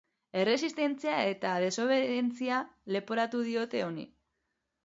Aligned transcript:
Erresistentzia 0.43 1.17
eta 1.33 1.51
desobedientzia 1.65 2.63
leporatu 2.97 3.47
diote 3.51 3.85
honi. 3.91 4.11